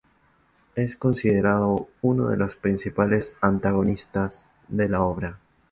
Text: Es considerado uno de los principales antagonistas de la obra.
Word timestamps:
Es 0.73 0.95
considerado 0.95 1.87
uno 2.01 2.29
de 2.29 2.35
los 2.37 2.55
principales 2.55 3.35
antagonistas 3.39 4.47
de 4.67 4.89
la 4.89 5.03
obra. 5.03 5.37